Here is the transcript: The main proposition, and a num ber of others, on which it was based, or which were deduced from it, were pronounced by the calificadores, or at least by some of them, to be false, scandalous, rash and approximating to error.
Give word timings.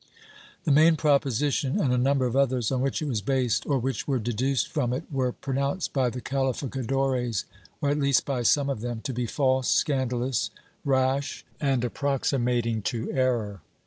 The 0.63 0.71
main 0.71 0.95
proposition, 0.95 1.79
and 1.79 1.93
a 1.93 1.97
num 1.99 2.17
ber 2.17 2.25
of 2.25 2.35
others, 2.35 2.71
on 2.71 2.81
which 2.81 3.03
it 3.03 3.07
was 3.07 3.21
based, 3.21 3.67
or 3.67 3.77
which 3.77 4.07
were 4.07 4.17
deduced 4.17 4.67
from 4.67 4.93
it, 4.93 5.03
were 5.11 5.31
pronounced 5.31 5.93
by 5.93 6.09
the 6.09 6.21
calificadores, 6.21 7.43
or 7.81 7.89
at 7.91 7.99
least 7.99 8.25
by 8.25 8.41
some 8.41 8.67
of 8.67 8.81
them, 8.81 9.01
to 9.01 9.13
be 9.13 9.27
false, 9.27 9.69
scandalous, 9.69 10.49
rash 10.83 11.45
and 11.59 11.83
approximating 11.83 12.81
to 12.81 13.11
error. 13.11 13.61